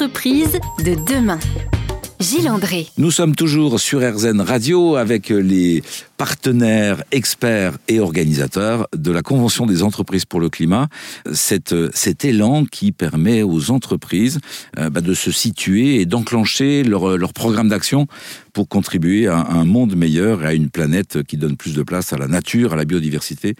[0.00, 1.40] Entreprise de demain.
[2.20, 2.86] Gilles André.
[2.98, 5.82] Nous sommes toujours sur RZN Radio avec les
[6.18, 10.88] partenaires, experts et organisateurs de la Convention des entreprises pour le climat.
[11.32, 14.40] Cet, cet élan qui permet aux entreprises
[14.78, 18.06] euh, bah, de se situer et d'enclencher leur, leur programme d'action
[18.52, 22.12] pour contribuer à un monde meilleur et à une planète qui donne plus de place
[22.12, 23.54] à la nature, à la biodiversité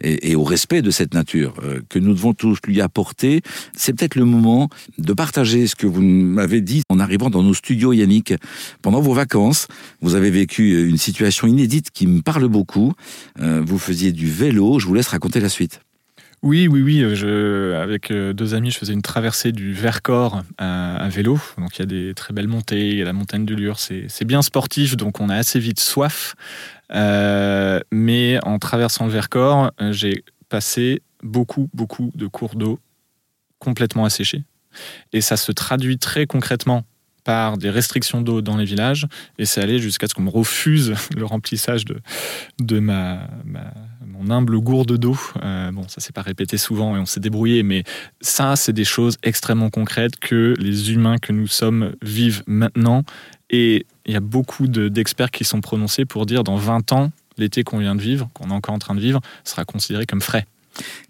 [0.00, 3.42] et, et au respect de cette nature euh, que nous devons tous lui apporter.
[3.76, 4.68] C'est peut-être le moment
[4.98, 8.34] de partager ce que vous m'avez dit en arrivant dans nos studios, Yannick.
[8.82, 9.66] Pendant vos vacances,
[10.00, 12.92] vous avez vécu une situation inédite qui me parle beaucoup.
[13.40, 14.78] Euh, vous faisiez du vélo.
[14.78, 15.80] Je vous laisse raconter la suite.
[16.44, 17.16] Oui, oui, oui.
[17.16, 21.40] Je, avec euh, deux amis, je faisais une traversée du Vercors à, vélo.
[21.56, 23.78] Donc il y a des très belles montées, il y a la montagne du Lure.
[23.78, 26.34] C'est bien sportif, donc on a assez vite soif.
[26.92, 32.78] Euh, mais en traversant le Vercors, euh, j'ai passé beaucoup, beaucoup de cours d'eau
[33.58, 34.44] complètement asséchés.
[35.14, 36.84] Et ça se traduit très concrètement
[37.24, 39.08] par des restrictions d'eau dans les villages,
[39.38, 41.98] et c'est allé jusqu'à ce qu'on me refuse le remplissage de,
[42.60, 43.28] de ma,
[44.06, 45.16] mon humble gourde d'eau.
[45.42, 47.84] Euh, bon, ça s'est pas répété souvent et on s'est débrouillé, mais
[48.20, 53.02] ça, c'est des choses extrêmement concrètes que les humains que nous sommes vivent maintenant.
[53.50, 57.64] Et il y a beaucoup d'experts qui sont prononcés pour dire dans 20 ans, l'été
[57.64, 60.46] qu'on vient de vivre, qu'on est encore en train de vivre, sera considéré comme frais.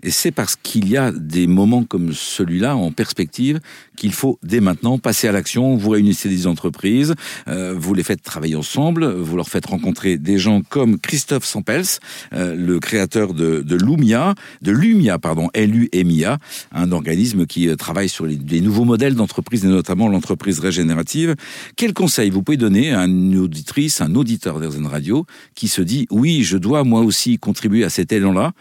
[0.03, 3.61] Et c'est parce qu'il y a des moments comme celui-là en perspective
[3.97, 5.77] qu'il faut dès maintenant passer à l'action.
[5.77, 7.15] Vous réunissez des entreprises,
[7.49, 11.85] euh, vous les faites travailler ensemble, vous leur faites rencontrer des gens comme Christophe Sampels,
[12.33, 16.39] euh, le créateur de, de Lumia, de Lumia, pardon, L-U-M-I-A,
[16.73, 21.35] un organisme qui euh, travaille sur les, les nouveaux modèles d'entreprise et notamment l'entreprise régénérative.
[21.77, 26.07] Quel conseil vous pouvez donner à une auditrice, un auditeur d'Airzen Radio qui se dit
[26.11, 28.53] oui, je dois moi aussi contribuer à cet élan-là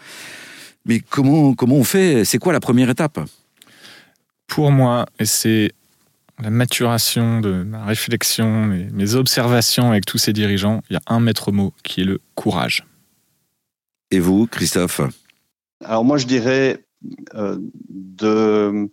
[0.86, 2.26] mais comment, comment on fait?
[2.26, 3.20] C'est quoi la première étape?
[4.48, 5.72] Pour moi, et c'est
[6.40, 11.02] la maturation de ma réflexion, mes, mes, observations avec tous ces dirigeants, il y a
[11.08, 12.86] un maître mot qui est le courage.
[14.12, 15.02] Et vous, Christophe?
[15.84, 16.86] Alors moi, je dirais
[17.36, 17.58] euh,
[17.90, 18.90] de,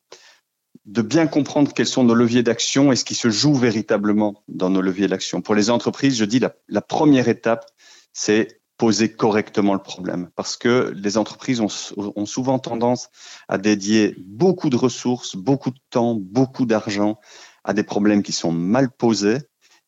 [0.86, 4.70] de bien comprendre quels sont nos leviers d'action et ce qui se joue véritablement dans
[4.70, 5.40] nos leviers d'action.
[5.40, 7.66] Pour les entreprises, je dis la, la première étape,
[8.12, 10.30] c'est poser correctement le problème.
[10.36, 13.10] Parce que les entreprises ont, souvent tendance
[13.46, 17.20] à dédier beaucoup de ressources, beaucoup de temps, beaucoup d'argent
[17.62, 19.36] à des problèmes qui sont mal posés.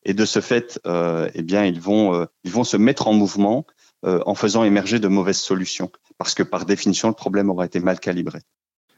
[0.05, 3.13] Et de ce fait, euh, eh bien, ils vont, euh, ils vont se mettre en
[3.13, 3.65] mouvement
[4.05, 5.91] euh, en faisant émerger de mauvaises solutions.
[6.19, 8.41] Parce que par définition, le problème aura été mal calibré.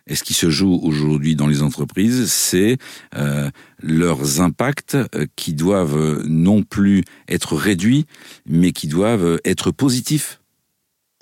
[0.07, 2.77] Et ce qui se joue aujourd'hui dans les entreprises, c'est
[3.15, 3.49] euh,
[3.81, 8.05] leurs impacts euh, qui doivent euh, non plus être réduits,
[8.45, 10.41] mais qui doivent être positifs.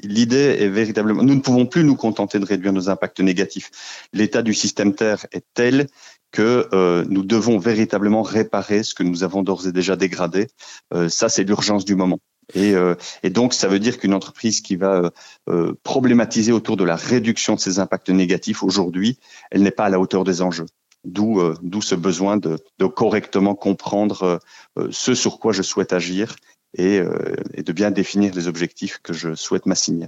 [0.04, 3.72] L'idée est véritablement, nous ne pouvons plus nous contenter de réduire nos impacts négatifs.
[4.12, 5.88] L'état du système Terre est tel
[6.32, 6.68] que
[7.08, 10.48] nous devons véritablement réparer ce que nous avons d'ores et déjà dégradé.
[11.10, 12.18] Ça, c'est l'urgence du moment.
[12.54, 15.12] Et, euh, et, donc, ça veut dire qu'une entreprise qui va
[15.50, 19.20] euh, problématiser autour de la réduction de ses impacts négatifs aujourd'hui,
[19.52, 20.68] elle n'est pas à la hauteur des enjeux.
[21.04, 24.40] D'où euh, ce besoin de, correctement comprendre
[24.78, 26.36] euh, ce sur quoi je souhaite agir
[26.76, 30.08] et, de bien définir les objectifs que je souhaite m'assigner.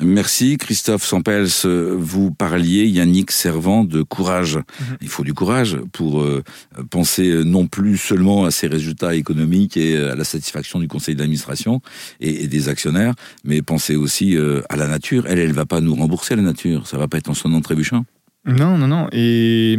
[0.00, 1.48] Merci Christophe Sampels.
[1.64, 4.56] Vous parliez, Yannick Servant, de courage.
[4.56, 4.84] Mmh.
[5.00, 6.42] Il faut du courage pour euh,
[6.90, 11.80] penser non plus seulement à ses résultats économiques et à la satisfaction du conseil d'administration
[12.20, 13.14] et, et, des actionnaires,
[13.44, 15.24] mais penser aussi euh, à la nature.
[15.28, 16.86] Elle, elle va pas nous rembourser la nature.
[16.86, 18.04] Ça va pas être en sonnant trébuchant.
[18.44, 19.08] Non, non, non.
[19.12, 19.78] Et,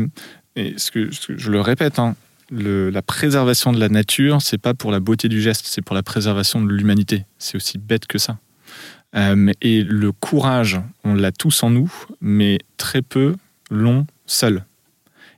[0.55, 2.15] et ce, que, ce, que, je le répète, hein,
[2.49, 5.95] le, la préservation de la nature, c'est pas pour la beauté du geste, c'est pour
[5.95, 7.25] la préservation de l'humanité.
[7.37, 8.39] C'est aussi bête que ça.
[9.17, 11.91] Euh, et le courage, on l'a tous en nous,
[12.21, 13.35] mais très peu
[13.69, 14.63] l'ont seul.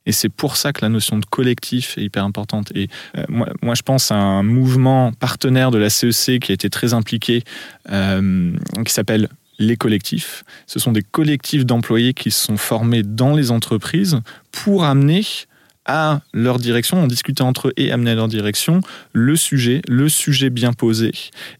[0.05, 2.71] Et c'est pour ça que la notion de collectif est hyper importante.
[2.75, 6.69] Et euh, moi, je pense à un mouvement partenaire de la CEC qui a été
[6.69, 7.43] très impliqué,
[7.91, 8.53] euh,
[8.85, 9.29] qui s'appelle
[9.59, 10.43] les collectifs.
[10.67, 14.19] Ce sont des collectifs d'employés qui se sont formés dans les entreprises
[14.51, 15.23] pour amener
[15.89, 18.81] à leur direction, en discutant entre eux et amener à leur direction
[19.11, 21.11] le sujet, le sujet bien posé,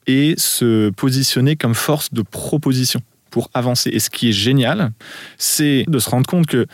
[0.06, 3.90] et se positionner comme force de proposition pour avancer.
[3.90, 4.92] Et ce qui est génial,
[5.40, 6.68] c'est de se rendre compte que,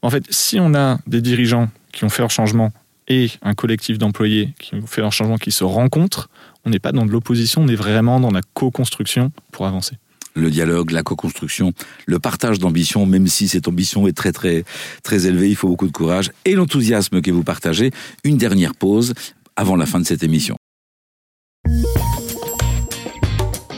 [0.00, 2.70] en fait, si on a des dirigeants qui ont fait leur changement
[3.08, 6.30] et un collectif d'employés qui ont fait leur changement qui se rencontrent,
[6.64, 9.96] on n'est pas dans de l'opposition, on est vraiment dans la co-construction pour avancer
[10.34, 11.72] le dialogue, la co-construction,
[12.06, 14.64] le partage d'ambition, même si cette ambition est très très
[15.02, 17.90] très élevée, il faut beaucoup de courage et l'enthousiasme que vous partagez.
[18.24, 19.14] Une dernière pause
[19.56, 20.56] avant la fin de cette émission.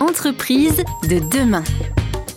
[0.01, 1.65] Entreprise de demain.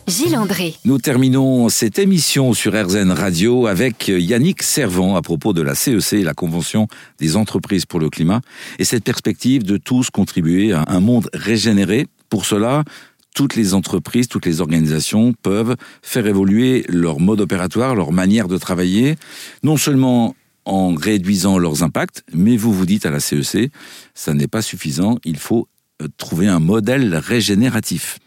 [0.08, 0.76] Gilles André.
[0.86, 6.24] Nous terminons cette émission sur RZN Radio avec Yannick Servant à propos de la CEC,
[6.24, 6.88] la Convention
[7.20, 8.40] des entreprises pour le climat,
[8.80, 12.08] et cette perspective de tous contribuer à un monde régénéré.
[12.30, 12.86] Pour cela,
[13.36, 18.58] toutes les entreprises, toutes les organisations peuvent faire évoluer leur mode opératoire, leur manière de
[18.58, 19.16] travailler,
[19.64, 20.36] non seulement
[20.66, 23.72] en réduisant leurs impacts, mais vous vous dites à la CEC,
[24.14, 25.68] ça n'est pas suffisant, il faut
[26.02, 28.20] euh, trouver un modèle régénératif.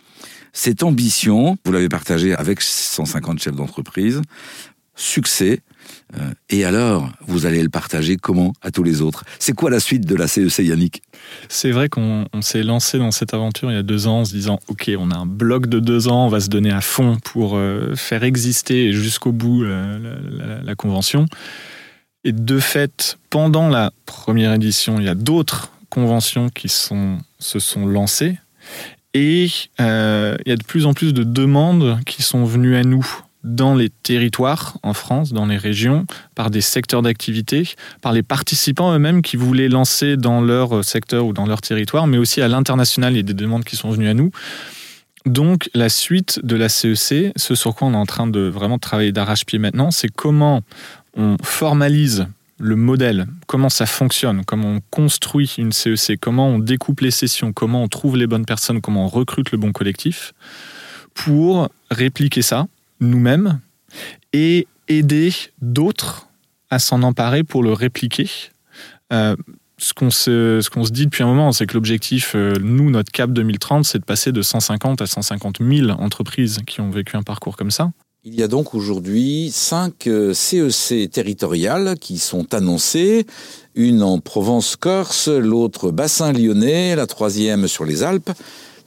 [0.53, 4.23] Cette ambition, vous l'avez partagée avec 150 chefs d'entreprise.
[4.97, 5.61] Succès.
[6.19, 9.25] Euh, et alors, vous allez le partager comment à tous les autres?
[9.39, 11.03] C'est quoi la suite de la CEC, Yannick?
[11.49, 14.33] C'est vrai qu'on s'est lancé dans cette aventure il y a deux ans en se
[14.33, 17.19] disant, OK, on a un bloc de deux ans, on va se donner à fond
[17.23, 21.27] pour euh, faire exister jusqu'au bout euh, la, convention.
[22.25, 27.87] Et de fait, pendant la première édition, il y a d'autres conventions qui se sont
[27.87, 28.39] lancées.
[29.15, 33.05] Et il y a de plus en plus de demandes qui sont venues à nous
[33.45, 37.69] dans les territoires en France, dans les régions, par des secteurs d'activité,
[38.03, 42.19] par les participants eux-mêmes qui voulaient lancer dans leur secteur ou dans leur territoire, mais
[42.19, 44.31] aussi à l'international, il y a des demandes qui sont venues à nous.
[45.27, 48.79] Donc la suite de la CEC, ce sur quoi on est en train de vraiment
[48.79, 50.63] travailler d'arrache-pied maintenant, c'est comment
[51.17, 52.27] on formalise
[52.59, 57.53] le modèle, comment ça fonctionne, comment on construit une CEC, comment on découpe les sessions,
[57.53, 60.35] comment on trouve les bonnes personnes, comment on recrute le bon collectif,
[61.15, 62.67] pour répliquer ça
[63.01, 63.61] nous-mêmes
[64.33, 66.29] et aider d'autres
[66.71, 68.29] à s'en emparer pour le répliquer.
[69.13, 69.37] Euh,
[69.79, 73.33] ce qu'on se, se, dit depuis un moment, c'est que l'objectif, euh, nous, notre cap
[73.33, 77.57] 2030, c'est de passer de 150 à 150 000 entreprises qui ont vécu un parcours
[77.57, 77.91] comme ça.
[78.23, 83.27] Il y a donc aujourd'hui cinq CEC euh, territoriales qui sont annoncées,
[83.75, 88.31] une en Provence-Corse, l'autre bassin lyonnais, la troisième sur les Alpes,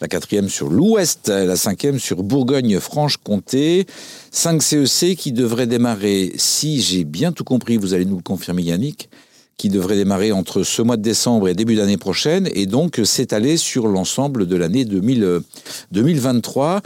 [0.03, 3.85] la quatrième sur l'Ouest, la cinquième sur Bourgogne-Franche-Comté.
[4.31, 8.63] Cinq CEC qui devraient démarrer, si j'ai bien tout compris, vous allez nous le confirmer
[8.63, 9.09] Yannick,
[9.55, 13.55] qui devraient démarrer entre ce mois de décembre et début d'année prochaine, et donc s'étaler
[13.55, 16.81] sur l'ensemble de l'année 2023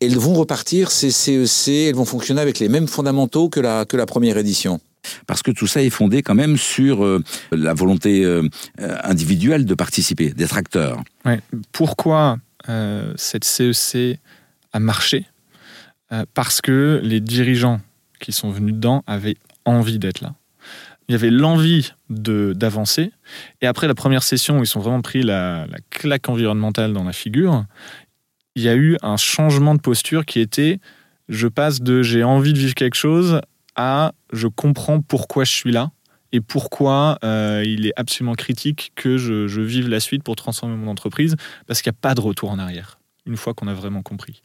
[0.00, 3.96] elles vont repartir, ces CEC, elles vont fonctionner avec les mêmes fondamentaux que la, que
[3.96, 4.80] la première édition
[5.26, 7.22] parce que tout ça est fondé quand même sur euh,
[7.52, 8.42] la volonté euh,
[8.78, 11.02] individuelle de participer, d'être acteur.
[11.72, 12.36] Pourquoi euh,
[13.16, 14.18] cette CEC
[14.72, 15.26] a marché
[16.34, 17.80] Parce que les dirigeants
[18.20, 20.34] qui sont venus dedans avaient envie d'être là.
[21.08, 23.12] Il y avait l'envie d'avancer.
[23.60, 27.04] Et après la première session où ils sont vraiment pris la, la claque environnementale dans
[27.04, 27.64] la figure,
[28.54, 30.80] il y a eu un changement de posture qui était
[31.28, 33.40] je passe de j'ai envie de vivre quelque chose
[33.76, 35.90] à je comprends pourquoi je suis là
[36.34, 40.90] et pourquoi euh, il est absolument critique que je, vive la suite pour transformer mon
[40.90, 41.36] entreprise
[41.68, 44.42] parce qu'il n'y a pas de retour en arrière une fois qu'on a vraiment compris.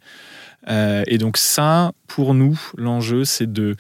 [0.70, 3.76] Euh, et donc ça, pour nous, l'enjeu, c'est de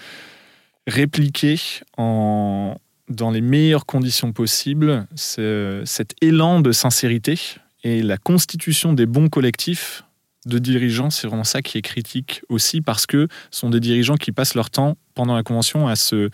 [0.88, 1.58] répliquer
[1.98, 2.76] en,
[3.10, 7.40] dans les meilleures conditions possibles cet élan de sincérité
[7.84, 10.04] et la constitution des bons collectifs
[10.46, 14.16] de dirigeants, c'est vraiment ça qui est critique aussi parce que ce sont des dirigeants
[14.16, 16.30] qui passent leur temps pendant la convention à se,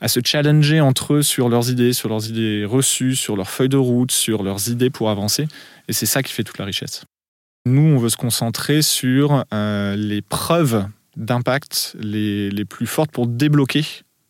[0.00, 3.68] à se challenger entre eux sur leurs idées, sur leurs idées reçues, sur leurs feuilles
[3.68, 5.48] de route, sur leurs idées pour avancer.
[5.88, 7.04] Et c'est ça qui fait toute la richesse.
[7.64, 10.86] Nous, on veut se concentrer sur euh, les preuves
[11.16, 13.84] d'impact les, les plus fortes pour débloquer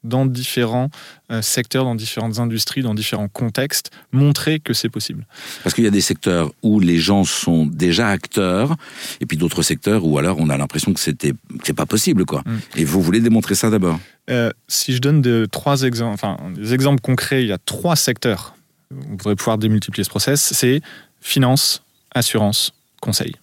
[0.07, 0.91] dans différents
[1.31, 5.27] euh, secteurs, dans différentes industries, dans différents contextes, montrer que c'est possible.
[5.63, 8.77] Parce qu'il y a des secteurs où les gens sont déjà acteurs,
[9.21, 11.33] et puis d'autres secteurs où alors on a l'impression que c'était
[11.65, 12.43] c'est pas possible, quoi.
[12.47, 12.59] Mm.
[12.77, 13.99] Et vous voulez démontrer ça d'abord?
[14.31, 17.97] Euh, Si je donne de, trois exemples, enfin des exemples concrets, il y a trois
[17.97, 18.55] secteurs.
[18.91, 20.53] Vous pourrez pouvoir démultiplier ce process.
[20.53, 20.81] C'est
[21.21, 21.83] finance,
[22.15, 23.35] assurance, conseil.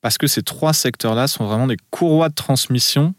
[0.00, 3.14] Parce que ces trois secteurs-là sont vraiment des courroies de transmission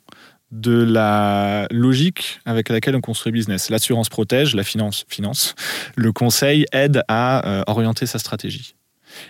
[0.61, 3.69] de la logique avec laquelle on construit business.
[3.69, 5.55] L'assurance protège, la finance finance,
[5.95, 8.75] le conseil aide à euh, orienter sa stratégie.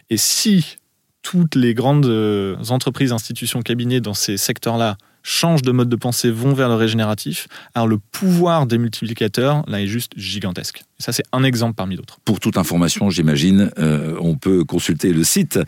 [0.10, 0.77] Et si
[1.22, 6.29] toutes les grandes euh, entreprises, institutions, cabinets dans ces secteurs-là changent de mode de pensée,
[6.29, 10.84] vont vers le régénératif, alors le pouvoir des multiplicateurs, là, est juste gigantesque.
[11.00, 12.20] Et ça, c'est un exemple parmi d'autres.
[12.25, 15.60] Pour toute information, j'imagine, euh, on peut consulter le site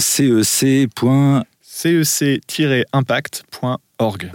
[0.00, 1.44] cec.com
[1.78, 3.78] cec-impact.org.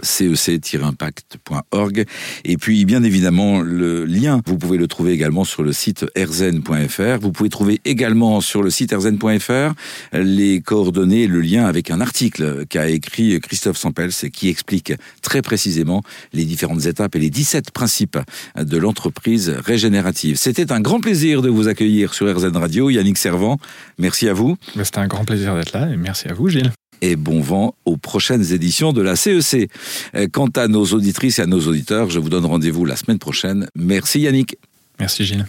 [0.02, 2.04] cec-impact.org.
[2.44, 7.18] Et puis, bien évidemment, le lien, vous pouvez le trouver également sur le site erzen.fr.
[7.20, 9.74] Vous pouvez trouver également sur le site erzen.fr
[10.12, 14.92] les coordonnées, le lien avec un article qu'a écrit Christophe Sampels et qui explique
[15.22, 16.02] très précisément
[16.32, 18.18] les différentes étapes et les 17 principes
[18.56, 20.36] de l'entreprise régénérative.
[20.36, 22.90] C'était un grand plaisir de vous accueillir sur RZN Radio.
[22.90, 23.58] Yannick Servant,
[23.98, 24.56] merci à vous.
[24.82, 26.72] C'était un grand plaisir d'être là et merci à vous, Gilles.
[27.00, 29.70] Et bon vent aux prochaines éditions de la CEC.
[30.14, 33.18] Euh, quant à nos auditrices et à nos auditeurs, je vous donne rendez-vous la semaine
[33.18, 33.68] prochaine.
[33.74, 34.56] Merci Yannick.
[34.98, 35.46] Merci Gilles.